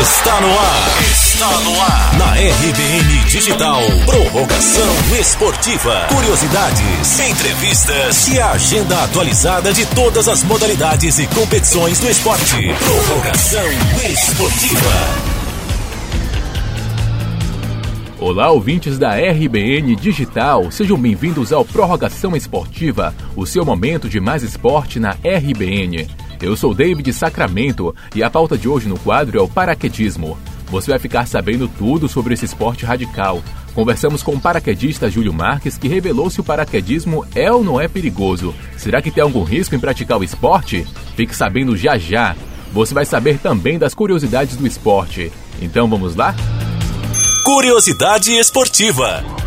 Está 0.00 0.40
no 0.40 0.46
ar. 0.46 1.02
Está 1.10 1.60
no 1.62 1.80
ar. 1.80 2.18
Na 2.18 2.32
RBN 2.34 3.24
Digital. 3.24 3.80
Prorrogação 4.06 4.86
esportiva. 5.18 6.06
Curiosidades, 6.14 7.18
entrevistas 7.18 8.28
e 8.28 8.38
a 8.38 8.52
agenda 8.52 9.02
atualizada 9.02 9.72
de 9.72 9.84
todas 9.86 10.28
as 10.28 10.44
modalidades 10.44 11.18
e 11.18 11.26
competições 11.26 11.98
do 11.98 12.08
esporte. 12.08 12.72
Prorrogação 12.78 13.68
esportiva. 14.08 15.38
Olá, 18.20 18.52
ouvintes 18.52 19.00
da 19.00 19.16
RBN 19.16 19.96
Digital, 19.96 20.70
sejam 20.70 20.96
bem-vindos 20.96 21.52
ao 21.52 21.64
Prorrogação 21.64 22.36
Esportiva, 22.36 23.12
o 23.34 23.44
seu 23.44 23.64
momento 23.64 24.08
de 24.08 24.20
mais 24.20 24.44
esporte 24.44 25.00
na 25.00 25.16
RBN. 25.24 26.06
Eu 26.40 26.56
sou 26.56 26.72
David 26.72 27.12
Sacramento 27.12 27.94
e 28.14 28.22
a 28.22 28.30
pauta 28.30 28.56
de 28.56 28.68
hoje 28.68 28.88
no 28.88 28.98
quadro 28.98 29.38
é 29.38 29.42
o 29.42 29.48
paraquedismo. 29.48 30.38
Você 30.66 30.90
vai 30.90 30.98
ficar 30.98 31.26
sabendo 31.26 31.66
tudo 31.66 32.08
sobre 32.08 32.34
esse 32.34 32.44
esporte 32.44 32.84
radical. 32.84 33.42
Conversamos 33.74 34.22
com 34.22 34.34
o 34.34 34.40
paraquedista 34.40 35.10
Júlio 35.10 35.32
Marques, 35.32 35.76
que 35.76 35.88
revelou 35.88 36.30
se 36.30 36.40
o 36.40 36.44
paraquedismo 36.44 37.26
é 37.34 37.50
ou 37.50 37.64
não 37.64 37.80
é 37.80 37.88
perigoso. 37.88 38.54
Será 38.76 39.02
que 39.02 39.10
tem 39.10 39.22
algum 39.22 39.42
risco 39.42 39.74
em 39.74 39.80
praticar 39.80 40.18
o 40.18 40.24
esporte? 40.24 40.86
Fique 41.16 41.34
sabendo 41.34 41.76
já 41.76 41.98
já. 41.98 42.36
Você 42.72 42.94
vai 42.94 43.04
saber 43.04 43.38
também 43.38 43.78
das 43.78 43.94
curiosidades 43.94 44.56
do 44.56 44.66
esporte. 44.66 45.32
Então 45.60 45.88
vamos 45.88 46.14
lá? 46.14 46.34
Curiosidade 47.44 48.32
esportiva. 48.32 49.37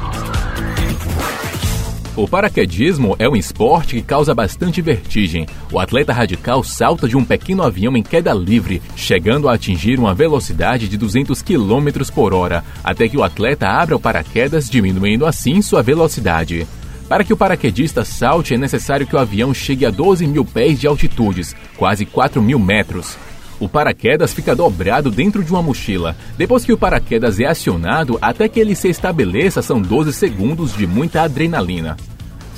O 2.21 2.27
paraquedismo 2.27 3.15
é 3.17 3.27
um 3.27 3.35
esporte 3.35 3.95
que 3.95 4.03
causa 4.03 4.31
bastante 4.35 4.79
vertigem. 4.79 5.47
O 5.71 5.79
atleta 5.79 6.13
radical 6.13 6.63
salta 6.63 7.07
de 7.07 7.17
um 7.17 7.25
pequeno 7.25 7.63
avião 7.63 7.97
em 7.97 8.03
queda 8.03 8.31
livre, 8.31 8.79
chegando 8.95 9.49
a 9.49 9.55
atingir 9.55 9.97
uma 9.97 10.13
velocidade 10.13 10.87
de 10.87 10.97
200 10.97 11.41
km 11.41 12.11
por 12.13 12.31
hora, 12.31 12.63
até 12.83 13.09
que 13.09 13.17
o 13.17 13.23
atleta 13.23 13.67
abra 13.67 13.95
o 13.95 13.99
paraquedas, 13.99 14.69
diminuindo 14.69 15.25
assim 15.25 15.63
sua 15.63 15.81
velocidade. 15.81 16.67
Para 17.09 17.23
que 17.23 17.33
o 17.33 17.37
paraquedista 17.37 18.05
salte, 18.05 18.53
é 18.53 18.57
necessário 18.57 19.07
que 19.07 19.15
o 19.15 19.19
avião 19.19 19.51
chegue 19.51 19.83
a 19.83 19.89
12 19.89 20.27
mil 20.27 20.45
pés 20.45 20.79
de 20.79 20.85
altitudes, 20.85 21.55
quase 21.75 22.05
4 22.05 22.39
mil 22.39 22.59
metros. 22.59 23.17
O 23.59 23.67
paraquedas 23.67 24.31
fica 24.31 24.55
dobrado 24.55 25.09
dentro 25.09 25.43
de 25.43 25.51
uma 25.51 25.61
mochila. 25.63 26.15
Depois 26.37 26.65
que 26.65 26.73
o 26.73 26.77
paraquedas 26.77 27.39
é 27.39 27.45
acionado, 27.45 28.19
até 28.21 28.47
que 28.47 28.59
ele 28.59 28.75
se 28.75 28.89
estabeleça, 28.89 29.63
são 29.63 29.81
12 29.81 30.13
segundos 30.13 30.75
de 30.75 30.85
muita 30.85 31.23
adrenalina. 31.23 31.97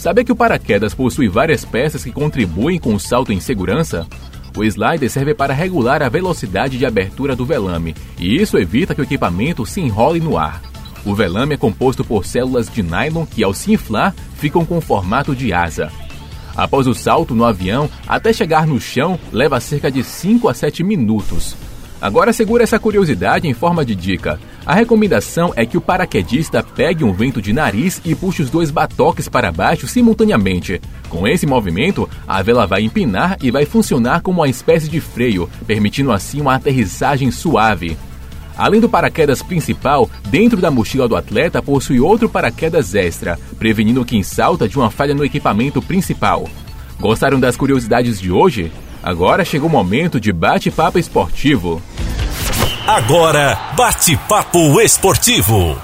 Sabe 0.04 0.26
que 0.26 0.34
o 0.34 0.36
paraquedas 0.36 0.94
possui 0.94 1.30
várias 1.30 1.64
peças 1.64 2.04
que 2.04 2.12
contribuem 2.12 2.78
com 2.78 2.94
o 2.94 3.00
salto 3.00 3.32
em 3.32 3.40
segurança? 3.40 4.06
O 4.54 4.62
slider 4.66 5.10
serve 5.10 5.34
para 5.34 5.54
regular 5.54 6.04
a 6.04 6.10
velocidade 6.10 6.78
de 6.78 6.86
abertura 6.86 7.38
do 7.38 7.46
velame, 7.46 7.96
e 8.20 8.36
isso 8.36 8.58
evita 8.58 8.94
que 8.94 9.00
o 9.00 9.06
equipamento 9.06 9.66
se 9.66 9.80
enrole 9.80 10.20
no 10.20 10.38
ar. 10.38 10.62
O 11.06 11.16
velame 11.16 11.54
é 11.54 11.58
composto 11.58 12.04
por 12.04 12.26
células 12.26 12.68
de 12.68 12.84
nylon 12.84 13.26
que, 13.26 13.46
ao 13.46 13.54
se 13.54 13.72
inflar, 13.72 14.14
ficam 14.36 14.66
com 14.66 14.82
formato 14.82 15.34
de 15.34 15.54
asa. 15.54 15.90
Após 16.54 16.86
o 16.86 16.94
salto 16.94 17.34
no 17.34 17.46
avião, 17.46 17.90
até 18.06 18.34
chegar 18.34 18.68
no 18.68 18.82
chão, 18.82 19.18
leva 19.32 19.58
cerca 19.62 19.90
de 19.90 20.04
5 20.04 20.50
a 20.50 20.54
7 20.54 20.84
minutos. 20.84 21.56
Agora 22.02 22.34
segura 22.34 22.64
essa 22.64 22.78
curiosidade 22.78 23.48
em 23.48 23.54
forma 23.54 23.86
de 23.86 23.96
dica. 23.96 24.38
A 24.66 24.74
recomendação 24.74 25.52
é 25.58 25.66
que 25.66 25.78
o 25.78 25.82
paraquedista 25.82 26.64
pegue 26.64 27.04
um 27.04 27.12
vento 27.12 27.42
de 27.42 27.52
nariz 27.52 28.00
e 28.06 28.16
puxe 28.16 28.42
os 28.42 28.50
dois 28.50 28.72
batoques 28.72 29.28
para 29.28 29.52
baixo 29.52 29.88
simultaneamente. 29.88 30.80
Com 31.10 31.28
esse 31.28 31.46
movimento, 31.46 32.10
a 32.26 32.42
vela 32.42 32.66
vai 32.66 32.82
empinar 32.84 33.38
e 33.42 33.52
vai 33.52 33.66
funcionar 33.66 34.22
como 34.22 34.40
uma 34.40 34.48
espécie 34.48 34.88
de 34.88 35.02
freio, 35.02 35.50
permitindo 35.68 36.14
assim 36.14 36.40
uma 36.40 36.56
aterrissagem 36.56 37.30
suave. 37.30 37.98
Além 38.58 38.80
do 38.80 38.88
paraquedas 38.88 39.42
principal, 39.42 40.10
dentro 40.30 40.62
da 40.62 40.72
mochila 40.72 41.10
do 41.10 41.18
atleta 41.18 41.62
possui 41.62 42.00
outro 42.00 42.30
paraquedas 42.30 42.96
extra, 42.96 43.38
prevenindo 43.60 44.06
quem 44.06 44.24
salta 44.24 44.68
de 44.68 44.78
uma 44.78 44.90
falha 44.90 45.14
no 45.14 45.26
equipamento 45.26 45.82
principal. 45.82 46.48
Gostaram 47.02 47.38
das 47.38 47.58
curiosidades 47.58 48.18
de 48.18 48.32
hoje? 48.32 48.72
Agora 49.02 49.44
chegou 49.44 49.68
o 49.68 49.72
momento 49.72 50.22
de 50.22 50.32
bate-papo 50.32 50.98
esportivo. 50.98 51.82
Agora, 52.86 53.58
bate-papo 53.78 54.82
esportivo. 54.82 55.80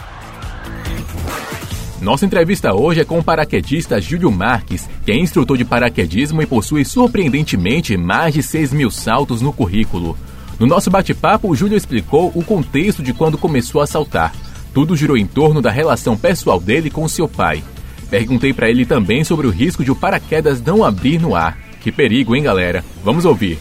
Nossa 2.02 2.26
entrevista 2.26 2.74
hoje 2.76 3.00
é 3.00 3.06
com 3.06 3.20
o 3.20 3.24
paraquedista 3.24 4.02
Júlio 4.02 4.30
Marques, 4.30 4.90
que 5.06 5.12
é 5.14 5.18
instrutor 5.18 5.58
de 5.58 5.64
paraquedismo 5.64 6.42
e 6.42 6.46
possui 6.46 6.84
surpreendentemente 6.84 7.96
mais 7.96 8.34
de 8.34 8.44
6 8.44 8.74
mil 8.74 8.92
saltos 8.92 9.42
no 9.42 9.54
currículo. 9.54 10.18
No 10.60 10.68
nosso 10.68 10.92
bate-papo, 10.92 11.48
o 11.48 11.56
Júlio 11.56 11.78
explicou 11.78 12.34
o 12.36 12.44
contexto 12.44 13.02
de 13.02 13.14
quando 13.14 13.38
começou 13.38 13.80
a 13.80 13.88
saltar. 13.88 14.36
Tudo 14.74 14.94
girou 14.94 15.16
em 15.16 15.26
torno 15.26 15.62
da 15.62 15.72
relação 15.72 16.18
pessoal 16.18 16.60
dele 16.60 16.90
com 16.90 17.08
seu 17.08 17.30
pai. 17.30 17.64
Perguntei 18.10 18.52
para 18.52 18.70
ele 18.70 18.86
também 18.86 19.24
sobre 19.24 19.48
o 19.48 19.52
risco 19.52 19.86
de 19.86 19.92
o 19.92 19.96
paraquedas 19.96 20.62
não 20.62 20.84
abrir 20.84 21.18
no 21.18 21.34
ar. 21.34 21.58
Que 21.80 21.94
perigo, 21.94 22.36
hein, 22.36 22.44
galera? 22.44 22.84
Vamos 23.06 23.24
ouvir. 23.24 23.58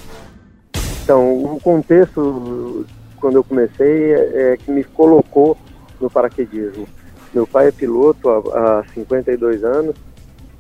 Então, 1.04 1.54
o 1.54 1.60
contexto 1.62 2.84
quando 3.20 3.36
eu 3.36 3.44
comecei 3.44 4.12
é, 4.12 4.52
é 4.52 4.56
que 4.56 4.70
me 4.70 4.84
colocou 4.84 5.56
no 6.00 6.08
paraquedismo. 6.08 6.86
Meu 7.34 7.46
pai 7.46 7.68
é 7.68 7.72
piloto 7.72 8.28
há, 8.30 8.80
há 8.80 8.84
52 8.94 9.64
anos 9.64 9.94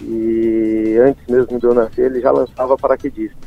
e 0.00 0.96
antes 1.00 1.26
mesmo 1.26 1.58
de 1.58 1.66
eu 1.66 1.74
nascer 1.74 2.06
ele 2.06 2.20
já 2.20 2.30
lançava 2.30 2.76
paraquedismo. 2.76 3.38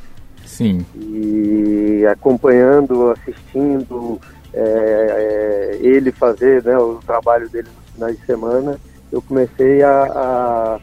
Sim. 0.46 0.86
E 0.96 2.06
acompanhando, 2.08 3.12
assistindo 3.12 4.20
é, 4.54 4.62
é, 4.62 5.78
ele 5.82 6.12
fazer 6.12 6.64
né, 6.64 6.78
o 6.78 6.96
trabalho 7.06 7.50
dele 7.50 7.68
nos 7.70 7.94
finais 7.94 8.20
de 8.20 8.26
semana, 8.26 8.80
eu 9.12 9.22
comecei 9.22 9.82
a, 9.82 10.04
a, 10.04 10.80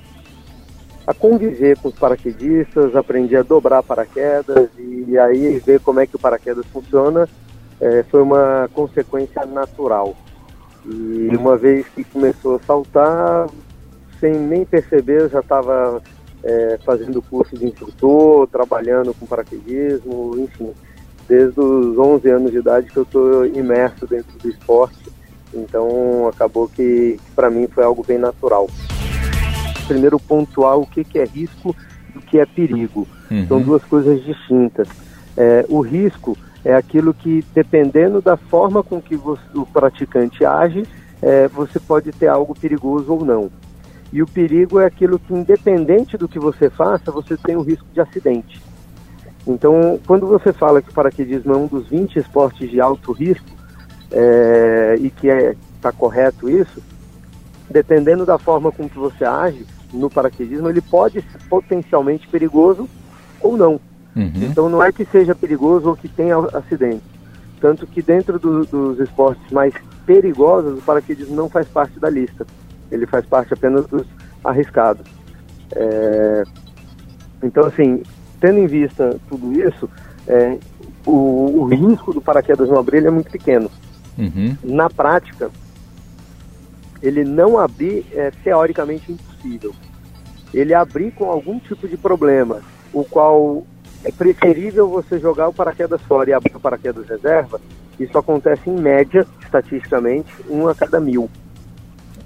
a, 1.07 1.15
conviver 1.15 1.77
com 1.79 1.89
os 1.89 1.95
paraquedistas, 1.95 2.95
aprendi 2.95 3.37
a 3.37 3.43
dobrar 3.43 3.83
paraquedas 3.83 4.71
e 4.79 5.19
aí 5.19 5.59
ver 5.59 5.81
como 5.81 6.01
é 6.01 6.07
que 6.07 6.17
o 6.17 6.19
paraquedas 6.19 6.65
funciona 6.67 7.29
é, 7.81 8.03
foi 8.05 8.23
uma 8.23 8.69
consequência 8.73 9.45
natural. 9.47 10.17
E 10.85 11.37
uma 11.37 11.57
vez 11.57 11.87
que 11.89 12.05
começou 12.05 12.57
a 12.57 12.61
saltar, 12.61 13.49
sem 14.21 14.35
nem 14.35 14.65
perceber, 14.65 15.23
eu 15.23 15.29
já 15.29 15.41
estava 15.41 16.03
é, 16.43 16.79
fazendo 16.85 17.21
curso 17.23 17.57
de 17.57 17.67
instrutor, 17.67 18.47
trabalhando 18.49 19.13
com 19.15 19.27
paraquedismo, 19.27 20.35
enfim, 20.39 20.73
desde 21.29 21.61
os 21.61 21.99
11 21.99 22.31
anos 22.31 22.51
de 22.51 22.59
idade 22.59 22.91
que 22.91 22.97
eu 22.97 23.03
estou 23.03 23.47
imerso 23.47 24.07
dentro 24.07 24.39
do 24.39 24.49
esporte, 24.49 25.11
então 25.53 26.29
acabou 26.29 26.69
que, 26.69 27.19
que 27.23 27.31
para 27.35 27.51
mim 27.51 27.67
foi 27.67 27.85
algo 27.85 28.05
bem 28.07 28.19
natural. 28.19 28.69
Primeiro 29.87 30.19
pontuar 30.19 30.79
o 30.79 30.87
que, 30.87 31.05
que 31.05 31.19
é 31.19 31.25
risco 31.25 31.75
e 32.15 32.19
o 32.19 32.23
que 32.23 32.39
é 32.39 32.47
perigo. 32.47 33.07
Uhum. 33.31 33.47
São 33.47 33.61
duas 33.61 33.85
coisas 33.85 34.23
distintas. 34.23 34.89
É, 35.37 35.65
o 35.69 35.81
risco 35.81 36.37
é 36.69 36.75
aquilo 36.75 37.15
que, 37.15 37.43
dependendo 37.55 38.21
da 38.21 38.37
forma 38.37 38.83
com 38.83 39.01
que 39.01 39.17
você, 39.17 39.43
o 39.55 39.65
praticante 39.65 40.45
age, 40.45 40.87
é, 41.23 41.49
você 41.49 41.81
pode 41.81 42.13
ter 42.13 42.29
algo 42.29 42.55
perigoso 42.55 43.11
ou 43.11 43.25
não. 43.25 43.51
E 44.13 44.23
o 44.23 44.27
perigo 44.27 44.79
é 44.79 44.85
aquilo 44.85 45.19
que, 45.19 45.33
independente 45.33 46.19
do 46.19 46.29
que 46.29 46.39
você 46.39 46.69
faça, 46.69 47.11
você 47.11 47.39
tem 47.39 47.57
o 47.57 47.63
risco 47.63 47.87
de 47.95 48.03
acidente. 48.03 48.61
Então, 49.47 49.99
quando 50.07 50.27
você 50.27 50.53
fala 50.53 50.83
que 50.83 50.91
o 50.91 50.93
paraquedismo 50.93 51.55
é 51.55 51.57
um 51.57 51.67
dos 51.67 51.89
20 51.89 52.19
esportes 52.19 52.71
de 52.71 52.79
alto 52.83 53.13
risco, 53.13 53.49
é, 54.13 54.97
e 55.01 55.09
que 55.09 55.27
está 55.27 55.51
é, 55.51 55.57
tá 55.81 55.91
correto 55.91 56.51
isso, 56.51 56.83
dependendo 57.71 58.27
da 58.27 58.37
forma 58.37 58.71
com 58.71 58.87
que 58.87 58.99
você 58.99 59.25
age 59.25 59.65
no 59.91 60.11
paraquedismo, 60.11 60.69
ele 60.69 60.83
pode 60.83 61.23
ser 61.23 61.39
potencialmente 61.49 62.29
perigoso 62.29 62.87
ou 63.41 63.57
não. 63.57 63.81
Uhum. 64.19 64.33
Então, 64.51 64.69
não 64.69 64.83
é 64.83 64.93
que 64.93 65.05
seja 65.05 65.35
perigoso 65.35 65.89
ou 65.89 65.97
que 65.97 66.09
tenha 66.09 66.37
acidente. 66.53 67.03
Tanto 67.61 67.87
que 67.87 68.03
dentro 68.03 68.39
do, 68.39 68.65
dos 68.67 69.01
esportes 69.01 69.51
mais 69.51 69.73
perigosos, 70.05 70.79
o 70.79 70.83
paraquedismo 70.83 71.35
não 71.35 71.49
faz 71.49 71.69
parte 71.69 71.99
da 71.99 72.11
lista 72.11 72.47
ele 72.91 73.07
faz 73.07 73.25
parte 73.27 73.55
apenas 73.55 73.87
dos 73.87 74.07
arriscados. 74.43 75.07
É, 75.73 76.43
então, 77.43 77.67
assim, 77.67 78.03
tendo 78.41 78.59
em 78.59 78.67
vista 78.67 79.19
tudo 79.29 79.53
isso, 79.53 79.89
é, 80.27 80.59
o, 81.07 81.61
o, 81.61 81.65
risco 81.67 82.13
do 82.13 82.21
paraquedas 82.21 82.69
não 82.69 82.79
abrir 82.79 83.05
é 83.05 83.11
muito 83.11 83.31
pequeno. 83.31 83.71
Uhum. 84.17 84.57
Na 84.65 84.91
prática, 84.91 85.51
ele 87.03 87.25
não 87.25 87.59
abrir 87.59 88.07
é 88.13 88.31
teoricamente 88.43 89.13
impossível. 89.13 89.75
Ele 90.53 90.75
abrir 90.75 91.13
com 91.13 91.31
algum 91.31 91.59
tipo 91.59 91.87
de 91.87 91.97
problema, 91.97 92.61
o 92.93 93.05
qual 93.05 93.67
é 94.09 94.11
preferível 94.11 94.89
você 94.89 95.19
jogar 95.19 95.49
o 95.49 95.53
paraquedas 95.53 96.01
fora 96.03 96.31
e 96.31 96.33
abrir 96.33 96.57
o 96.57 96.61
paraquedas 96.61 97.07
reserva. 97.07 97.61
Isso 98.01 98.17
acontece 98.17 98.71
em 98.71 98.81
média, 98.81 99.27
estatisticamente, 99.43 100.33
um 100.49 100.67
a 100.67 100.75
cada 100.75 100.99
mil. 100.99 101.29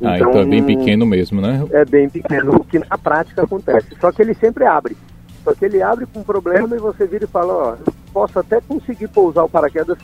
Ah, 0.00 0.16
então, 0.16 0.30
então 0.30 0.42
é 0.42 0.44
bem 0.44 0.62
pequeno 0.62 1.04
mesmo, 1.04 1.40
né? 1.40 1.66
É 1.72 1.84
bem 1.84 2.08
pequeno, 2.08 2.54
o 2.54 2.64
que 2.64 2.78
na 2.78 2.96
prática 2.96 3.42
acontece. 3.42 3.88
Só 4.00 4.12
que 4.12 4.22
ele 4.22 4.34
sempre 4.34 4.64
abre. 4.64 4.96
Só 5.42 5.52
que 5.54 5.64
ele 5.64 5.82
abre 5.82 6.06
com 6.06 6.20
um 6.20 6.22
problema 6.22 6.76
e 6.76 6.78
você 6.78 7.04
vira 7.04 7.24
e 7.24 7.28
fala, 7.28 7.52
ó, 7.52 7.76
posso 8.12 8.38
até 8.38 8.60
conseguir 8.60 9.08
pousar 9.08 9.42
o 9.42 9.48
paraquedas 9.48 9.98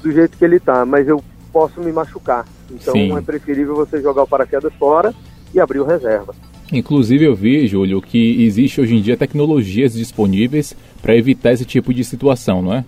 do 0.00 0.12
jeito 0.12 0.38
que 0.38 0.44
ele 0.44 0.56
está, 0.56 0.84
mas 0.84 1.08
eu 1.08 1.20
posso 1.52 1.80
me 1.80 1.90
machucar. 1.90 2.44
Então 2.70 2.92
Sim. 2.92 3.16
é 3.16 3.20
preferível 3.20 3.74
você 3.74 4.00
jogar 4.00 4.22
o 4.22 4.28
paraquedas 4.28 4.72
fora 4.74 5.12
e 5.52 5.58
abrir 5.58 5.80
o 5.80 5.84
reserva. 5.84 6.32
Inclusive 6.72 7.24
eu 7.24 7.34
vi, 7.34 7.66
Júlio, 7.66 8.00
que 8.02 8.44
existe 8.44 8.80
hoje 8.80 8.96
em 8.96 9.00
dia 9.00 9.16
tecnologias 9.16 9.92
disponíveis 9.92 10.76
para 11.00 11.16
evitar 11.16 11.52
esse 11.52 11.64
tipo 11.64 11.94
de 11.94 12.02
situação, 12.02 12.60
não 12.60 12.74
é? 12.74 12.84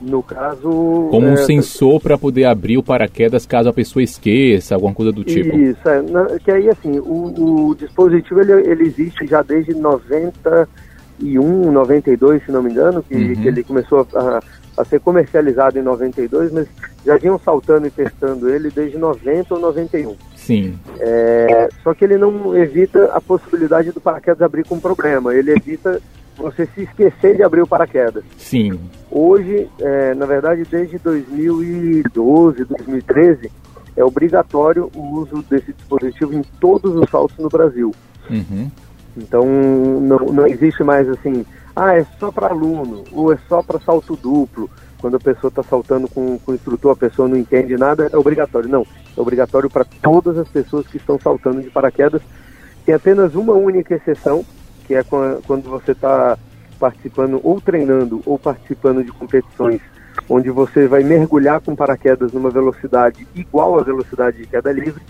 No 0.00 0.22
caso. 0.22 1.08
Como 1.10 1.26
um 1.26 1.32
é, 1.32 1.36
sensor 1.38 2.00
para 2.00 2.16
poder 2.16 2.44
abrir 2.44 2.78
o 2.78 2.82
paraquedas 2.82 3.44
caso 3.44 3.68
a 3.68 3.72
pessoa 3.72 4.02
esqueça, 4.02 4.74
alguma 4.74 4.94
coisa 4.94 5.10
do 5.10 5.24
tipo. 5.24 5.56
Isso, 5.56 5.88
é, 5.88 6.00
na, 6.02 6.38
que 6.38 6.50
aí 6.50 6.70
assim, 6.70 6.98
o, 7.00 7.68
o 7.68 7.74
dispositivo 7.74 8.40
ele, 8.40 8.52
ele, 8.52 8.84
existe 8.84 9.26
já 9.26 9.42
desde 9.42 9.74
91, 9.74 11.72
92, 11.72 12.44
se 12.44 12.52
não 12.52 12.62
me 12.62 12.70
engano, 12.70 13.02
que, 13.02 13.14
uhum. 13.14 13.34
que 13.34 13.48
ele 13.48 13.64
começou 13.64 14.06
a, 14.14 14.40
a, 14.76 14.84
ser 14.84 15.00
comercializado 15.00 15.80
em 15.80 15.82
92, 15.82 16.52
mas 16.52 16.68
já 17.04 17.16
vinham 17.16 17.38
saltando 17.38 17.88
e 17.88 17.90
testando 17.90 18.48
ele 18.48 18.70
desde 18.70 18.96
90 18.96 19.52
ou 19.52 19.60
91. 19.60 20.16
Sim. 20.48 20.78
É, 20.98 21.68
só 21.84 21.92
que 21.92 22.02
ele 22.02 22.16
não 22.16 22.56
evita 22.56 23.12
a 23.12 23.20
possibilidade 23.20 23.92
do 23.92 24.00
paraquedas 24.00 24.40
abrir 24.40 24.64
com 24.64 24.80
problema, 24.80 25.34
ele 25.34 25.50
evita 25.50 26.00
você 26.38 26.64
se 26.74 26.84
esquecer 26.84 27.36
de 27.36 27.42
abrir 27.42 27.60
o 27.60 27.66
paraquedas. 27.66 28.24
Sim. 28.38 28.80
Hoje, 29.10 29.68
é, 29.78 30.14
na 30.14 30.24
verdade, 30.24 30.62
desde 30.64 30.96
2012, 31.00 32.64
2013, 32.64 33.50
é 33.94 34.02
obrigatório 34.02 34.90
o 34.94 35.18
uso 35.18 35.44
desse 35.50 35.70
dispositivo 35.70 36.32
em 36.32 36.42
todos 36.58 36.96
os 36.96 37.10
saltos 37.10 37.36
no 37.36 37.50
Brasil. 37.50 37.94
Uhum. 38.30 38.70
Então, 39.18 39.44
não, 39.44 40.18
não 40.32 40.46
existe 40.46 40.82
mais 40.82 41.06
assim, 41.10 41.44
ah, 41.76 41.94
é 41.94 42.06
só 42.18 42.32
para 42.32 42.48
aluno, 42.48 43.04
ou 43.12 43.34
é 43.34 43.38
só 43.50 43.62
para 43.62 43.78
salto 43.80 44.16
duplo. 44.16 44.70
Quando 44.98 45.18
a 45.18 45.20
pessoa 45.20 45.50
está 45.50 45.62
saltando 45.62 46.08
com, 46.08 46.38
com 46.38 46.52
o 46.52 46.54
instrutor, 46.54 46.92
a 46.92 46.96
pessoa 46.96 47.28
não 47.28 47.36
entende 47.36 47.76
nada, 47.76 48.08
é 48.10 48.16
obrigatório. 48.16 48.68
Não, 48.68 48.86
é 49.18 49.20
obrigatório 49.20 49.68
para 49.68 49.84
todas 49.84 50.38
as 50.38 50.48
pessoas 50.48 50.86
que 50.86 50.96
estão 50.96 51.18
saltando 51.18 51.60
de 51.60 51.70
paraquedas. 51.70 52.22
Tem 52.86 52.94
apenas 52.94 53.34
uma 53.34 53.52
única 53.52 53.94
exceção, 53.94 54.44
que 54.86 54.94
é 54.94 55.02
quando 55.02 55.68
você 55.68 55.92
está 55.92 56.38
participando 56.78 57.40
ou 57.42 57.60
treinando 57.60 58.22
ou 58.24 58.38
participando 58.38 59.04
de 59.04 59.10
competições 59.10 59.80
onde 60.28 60.50
você 60.50 60.86
vai 60.86 61.02
mergulhar 61.02 61.60
com 61.60 61.74
paraquedas 61.74 62.32
numa 62.32 62.50
velocidade 62.50 63.26
igual 63.34 63.78
à 63.78 63.82
velocidade 63.82 64.38
de 64.38 64.46
queda 64.46 64.72
livre. 64.72 65.02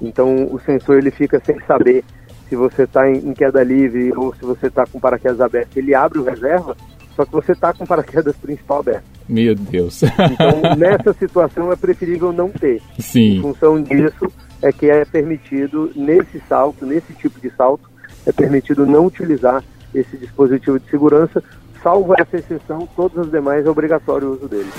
Então 0.00 0.48
o 0.50 0.58
sensor 0.60 0.98
ele 0.98 1.10
fica 1.10 1.40
sem 1.44 1.58
saber 1.60 2.04
se 2.48 2.56
você 2.56 2.82
está 2.82 3.08
em, 3.08 3.32
queda 3.32 3.62
livre 3.62 4.12
ou 4.16 4.34
se 4.34 4.42
você 4.42 4.66
está 4.66 4.84
com 4.86 5.00
paraquedas 5.00 5.40
aberto. 5.40 5.76
Ele 5.76 5.94
abre 5.94 6.18
o 6.18 6.24
reserva, 6.24 6.76
só 7.16 7.24
que 7.24 7.32
você 7.32 7.52
está 7.52 7.72
com 7.72 7.86
paraquedas 7.86 8.36
principal 8.36 8.80
aberto. 8.80 9.11
Meu 9.28 9.54
Deus. 9.54 10.02
Então 10.02 10.74
nessa 10.76 11.12
situação 11.12 11.72
é 11.72 11.76
preferível 11.76 12.32
não 12.32 12.48
ter. 12.48 12.80
Sim. 12.98 13.38
Em 13.38 13.42
função 13.42 13.82
disso 13.82 14.32
é 14.60 14.72
que 14.72 14.88
é 14.88 15.04
permitido 15.04 15.90
nesse 15.96 16.40
salto, 16.48 16.86
nesse 16.86 17.12
tipo 17.14 17.40
de 17.40 17.50
salto, 17.56 17.90
é 18.26 18.32
permitido 18.32 18.86
não 18.86 19.06
utilizar 19.06 19.62
esse 19.94 20.16
dispositivo 20.16 20.78
de 20.78 20.88
segurança, 20.88 21.42
salvo 21.82 22.14
essa 22.18 22.36
exceção, 22.36 22.88
todos 22.96 23.26
os 23.26 23.30
demais 23.30 23.66
é 23.66 23.70
obrigatório 23.70 24.28
o 24.28 24.32
uso 24.32 24.48
dele. 24.48 24.70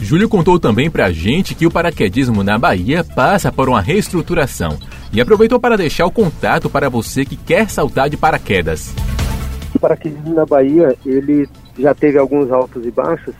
Júlio 0.00 0.28
contou 0.28 0.58
também 0.58 0.90
para 0.90 1.06
a 1.06 1.12
gente 1.12 1.54
que 1.54 1.66
o 1.66 1.70
paraquedismo 1.70 2.42
na 2.42 2.58
Bahia 2.58 3.04
passa 3.04 3.52
por 3.52 3.68
uma 3.68 3.80
reestruturação 3.80 4.78
e 5.12 5.20
aproveitou 5.20 5.60
para 5.60 5.76
deixar 5.76 6.06
o 6.06 6.10
contato 6.10 6.68
para 6.68 6.88
você 6.88 7.24
que 7.24 7.36
quer 7.36 7.68
saltar 7.68 8.08
de 8.08 8.16
paraquedas. 8.16 8.94
O 9.74 9.78
paraquedismo 9.78 10.34
na 10.34 10.44
Bahia, 10.44 10.96
ele 11.06 11.48
já 11.78 11.94
teve 11.94 12.18
alguns 12.18 12.50
altos 12.50 12.84
e 12.84 12.90
baixos 12.90 13.34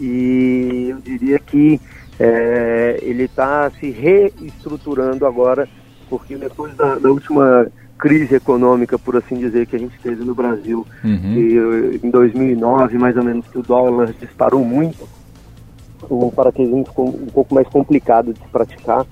e 0.00 0.88
eu 0.90 0.98
diria 0.98 1.38
que 1.38 1.80
é, 2.18 2.98
ele 3.02 3.24
está 3.24 3.70
se 3.70 3.90
reestruturando 3.90 5.26
agora, 5.26 5.68
porque 6.08 6.36
depois 6.36 6.74
da, 6.74 6.96
da 6.96 7.10
última 7.10 7.66
crise 7.98 8.34
econômica, 8.34 8.98
por 8.98 9.16
assim 9.16 9.36
dizer, 9.36 9.66
que 9.66 9.76
a 9.76 9.78
gente 9.78 9.98
teve 10.00 10.24
no 10.24 10.34
Brasil 10.34 10.86
uhum. 11.04 11.34
e, 11.34 12.00
em 12.02 12.10
2009, 12.10 12.96
mais 12.98 13.16
ou 13.16 13.22
menos, 13.22 13.46
que 13.46 13.58
o 13.58 13.62
dólar 13.62 14.12
disparou 14.18 14.64
muito, 14.64 15.06
o 16.08 16.32
paraquedismo 16.32 16.84
ficou 16.86 17.08
um 17.08 17.26
pouco 17.26 17.54
mais 17.54 17.68
complicado 17.68 18.32
de 18.32 18.40
se 18.40 18.48
praticar 18.48 19.06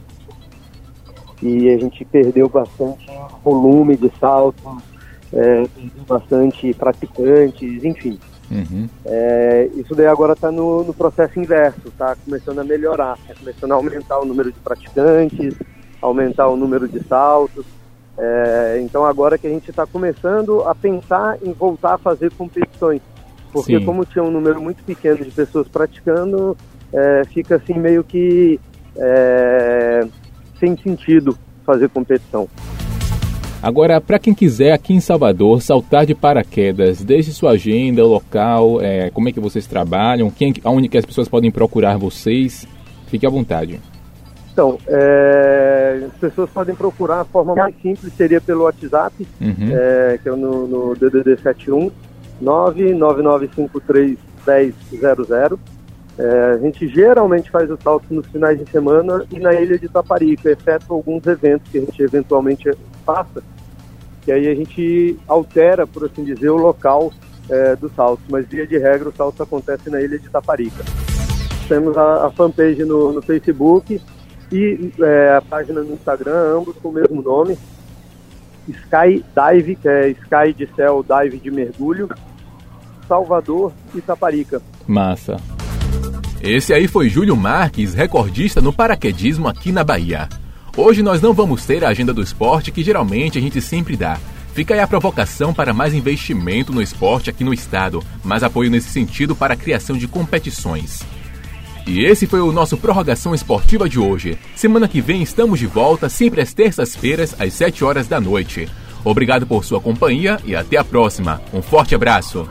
e 1.42 1.68
a 1.68 1.78
gente 1.78 2.04
perdeu 2.04 2.48
bastante 2.48 3.06
volume 3.44 3.96
de 3.96 4.10
saltos, 4.18 4.82
é, 5.32 5.66
bastante 6.06 6.72
praticantes, 6.74 7.84
enfim. 7.84 8.18
Uhum. 8.50 8.88
É, 9.04 9.68
isso 9.74 9.94
daí 9.94 10.06
agora 10.06 10.32
está 10.32 10.50
no, 10.50 10.82
no, 10.82 10.94
processo 10.94 11.38
inverso, 11.38 11.88
está 11.88 12.16
começando 12.16 12.58
a 12.60 12.64
melhorar, 12.64 13.18
está 13.20 13.34
começando 13.34 13.72
a 13.72 13.74
aumentar 13.74 14.18
o 14.18 14.24
número 14.24 14.50
de 14.50 14.58
praticantes, 14.60 15.54
aumentar 16.00 16.48
o 16.48 16.56
número 16.56 16.88
de 16.88 17.02
saltos. 17.04 17.66
É, 18.16 18.80
então 18.82 19.04
agora 19.04 19.38
que 19.38 19.46
a 19.46 19.50
gente 19.50 19.70
está 19.70 19.86
começando 19.86 20.62
a 20.62 20.74
pensar 20.74 21.38
em 21.42 21.52
voltar 21.52 21.94
a 21.94 21.98
fazer 21.98 22.32
competições, 22.32 23.00
porque 23.52 23.78
Sim. 23.78 23.84
como 23.84 24.04
tinha 24.04 24.24
um 24.24 24.30
número 24.30 24.60
muito 24.60 24.82
pequeno 24.82 25.24
de 25.24 25.30
pessoas 25.30 25.68
praticando, 25.68 26.56
é, 26.92 27.22
fica 27.26 27.56
assim 27.56 27.74
meio 27.74 28.02
que 28.02 28.58
é, 28.96 30.06
sem 30.58 30.76
sentido 30.76 31.38
fazer 31.64 31.88
competição. 31.90 32.48
Agora, 33.60 34.00
para 34.00 34.18
quem 34.20 34.32
quiser 34.32 34.72
aqui 34.72 34.94
em 34.94 35.00
Salvador 35.00 35.60
saltar 35.60 36.06
de 36.06 36.14
paraquedas, 36.14 37.02
deixe 37.02 37.32
sua 37.32 37.50
agenda, 37.52 38.04
local, 38.04 38.80
é, 38.80 39.10
como 39.10 39.28
é 39.28 39.32
que 39.32 39.40
vocês 39.40 39.66
trabalham, 39.66 40.30
quem, 40.30 40.54
aonde 40.62 40.88
que 40.88 40.96
as 40.96 41.04
pessoas 41.04 41.28
podem 41.28 41.50
procurar 41.50 41.98
vocês, 41.98 42.66
fique 43.08 43.26
à 43.26 43.30
vontade. 43.30 43.80
Então, 44.52 44.78
é, 44.86 46.02
as 46.06 46.14
pessoas 46.14 46.50
podem 46.50 46.74
procurar, 46.74 47.20
a 47.20 47.24
forma 47.24 47.54
mais 47.54 47.74
simples 47.82 48.12
seria 48.14 48.40
pelo 48.40 48.64
WhatsApp, 48.64 49.26
uhum. 49.40 49.54
é, 49.72 50.18
que 50.22 50.28
é 50.28 50.32
no, 50.32 50.66
no 50.68 50.94
DDD 50.94 51.36
71 51.42 51.90
99953 52.40 54.18
1000. 54.46 55.58
É, 56.18 56.54
a 56.54 56.58
gente 56.58 56.88
geralmente 56.88 57.50
faz 57.50 57.70
os 57.70 57.78
saltos 57.80 58.10
nos 58.10 58.26
finais 58.26 58.58
de 58.58 58.68
semana 58.70 59.24
e 59.30 59.38
na 59.38 59.54
ilha 59.54 59.78
de 59.78 59.88
Taparica, 59.88 60.50
exceto 60.50 60.92
alguns 60.92 61.24
eventos 61.26 61.70
que 61.70 61.78
a 61.78 61.80
gente 61.80 62.02
eventualmente 62.02 62.68
faça, 63.08 63.42
que 64.20 64.30
aí 64.30 64.46
a 64.46 64.54
gente 64.54 65.18
altera, 65.26 65.86
por 65.86 66.04
assim 66.04 66.22
dizer, 66.22 66.50
o 66.50 66.56
local 66.56 67.10
é, 67.48 67.74
dos 67.74 67.90
saltos, 67.94 68.26
mas 68.28 68.46
via 68.46 68.66
de 68.66 68.76
regra 68.76 69.08
o 69.08 69.16
salto 69.16 69.42
acontece 69.42 69.88
na 69.88 70.02
ilha 70.02 70.18
de 70.18 70.28
Taparica. 70.28 70.84
Temos 71.66 71.96
a, 71.96 72.26
a 72.26 72.30
fanpage 72.30 72.84
no, 72.84 73.14
no 73.14 73.22
Facebook, 73.22 73.98
e 74.52 74.92
é, 75.00 75.36
a 75.36 75.40
página 75.40 75.80
no 75.80 75.94
Instagram, 75.94 76.58
ambos 76.58 76.76
com 76.76 76.90
o 76.90 76.92
mesmo 76.92 77.22
nome, 77.22 77.56
Sky 78.68 79.24
Dive, 79.34 79.76
que 79.76 79.88
é 79.88 80.10
Sky 80.10 80.52
de 80.54 80.68
céu, 80.76 81.02
Dive 81.02 81.38
de 81.38 81.50
mergulho, 81.50 82.10
Salvador 83.06 83.72
e 83.94 84.02
Taparica. 84.02 84.60
Massa. 84.86 85.38
Esse 86.42 86.74
aí 86.74 86.86
foi 86.86 87.08
Júlio 87.08 87.36
Marques, 87.36 87.94
recordista 87.94 88.60
no 88.60 88.72
paraquedismo 88.72 89.48
aqui 89.48 89.72
na 89.72 89.82
Bahia. 89.82 90.28
Hoje 90.80 91.02
nós 91.02 91.20
não 91.20 91.34
vamos 91.34 91.66
ter 91.66 91.84
a 91.84 91.88
agenda 91.88 92.14
do 92.14 92.22
esporte 92.22 92.70
que 92.70 92.84
geralmente 92.84 93.36
a 93.36 93.40
gente 93.40 93.60
sempre 93.60 93.96
dá. 93.96 94.16
Fica 94.54 94.74
aí 94.74 94.80
a 94.80 94.86
provocação 94.86 95.52
para 95.52 95.74
mais 95.74 95.92
investimento 95.92 96.72
no 96.72 96.80
esporte 96.80 97.28
aqui 97.28 97.42
no 97.42 97.52
estado, 97.52 98.00
mais 98.22 98.44
apoio 98.44 98.70
nesse 98.70 98.88
sentido 98.88 99.34
para 99.34 99.54
a 99.54 99.56
criação 99.56 99.96
de 99.98 100.06
competições. 100.06 101.02
E 101.84 102.04
esse 102.04 102.28
foi 102.28 102.40
o 102.40 102.52
nosso 102.52 102.76
Prorrogação 102.76 103.34
Esportiva 103.34 103.88
de 103.88 103.98
hoje. 103.98 104.38
Semana 104.54 104.86
que 104.86 105.00
vem 105.00 105.20
estamos 105.20 105.58
de 105.58 105.66
volta, 105.66 106.08
sempre 106.08 106.40
às 106.40 106.54
terças-feiras, 106.54 107.34
às 107.40 107.54
7 107.54 107.82
horas 107.82 108.06
da 108.06 108.20
noite. 108.20 108.68
Obrigado 109.04 109.48
por 109.48 109.64
sua 109.64 109.80
companhia 109.80 110.38
e 110.44 110.54
até 110.54 110.76
a 110.76 110.84
próxima. 110.84 111.42
Um 111.52 111.60
forte 111.60 111.96
abraço. 111.96 112.48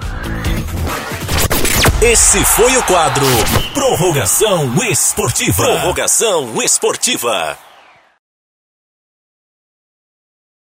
Esse 2.01 2.43
foi 2.43 2.75
o 2.75 2.83
quadro 2.83 3.25
Prorrogação 3.73 4.83
Esportiva. 4.83 5.63
Prorrogação 5.63 6.61
Esportiva. 6.61 7.66